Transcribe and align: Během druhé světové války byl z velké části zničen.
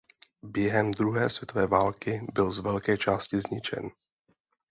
Během 0.41 0.91
druhé 0.91 1.29
světové 1.29 1.67
války 1.67 2.27
byl 2.33 2.51
z 2.51 2.59
velké 2.59 2.97
části 2.97 3.41
zničen. 3.41 3.89